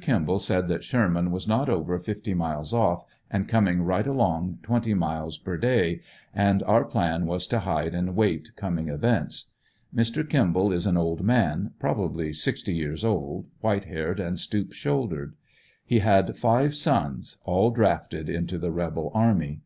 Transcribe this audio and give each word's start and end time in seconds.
Kimball 0.00 0.38
said 0.38 0.68
that 0.68 0.82
Sherman 0.82 1.30
was 1.30 1.46
not 1.46 1.68
over 1.68 1.98
fifty 1.98 2.32
miles 2.32 2.72
off, 2.72 3.04
and 3.30 3.46
coming 3.46 3.82
right 3.82 4.06
along 4.06 4.60
twenty 4.62 4.94
miles 4.94 5.36
per 5.36 5.58
day, 5.58 6.00
and 6.34 6.62
our 6.62 6.82
plan 6.82 7.26
was 7.26 7.46
to 7.48 7.58
hide 7.58 7.94
and 7.94 8.08
await 8.08 8.56
coming 8.56 8.88
events. 8.88 9.50
Mr. 9.94 10.26
Kimball 10.26 10.72
is 10.72 10.86
an 10.86 10.96
old 10.96 11.22
man, 11.22 11.72
probably 11.78 12.32
sixty 12.32 12.74
years 12.74 13.04
old, 13.04 13.44
white 13.60 13.84
haired 13.84 14.18
and 14.18 14.38
stoop 14.38 14.70
vshouldered. 14.72 15.34
He 15.84 15.98
had 15.98 16.38
five 16.38 16.74
sons, 16.74 17.36
all 17.44 17.70
drafted 17.70 18.30
into 18.30 18.56
the 18.56 18.72
rebel 18.72 19.10
army. 19.12 19.60